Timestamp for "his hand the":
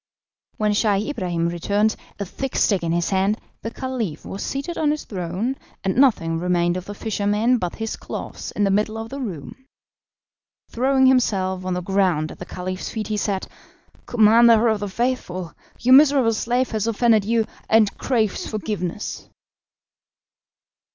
2.91-3.69